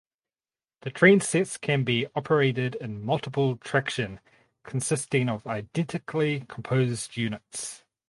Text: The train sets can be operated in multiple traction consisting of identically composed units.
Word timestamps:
The 0.81 0.89
train 0.89 1.19
sets 1.21 1.57
can 1.59 1.83
be 1.83 2.07
operated 2.15 2.73
in 2.73 3.05
multiple 3.05 3.55
traction 3.57 4.19
consisting 4.63 5.29
of 5.29 5.45
identically 5.45 6.39
composed 6.49 7.15
units. 7.17 7.83